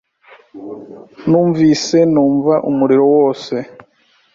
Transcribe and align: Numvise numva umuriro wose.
Numvise 1.29 1.97
numva 2.13 2.53
umuriro 2.69 3.03
wose. 3.15 3.55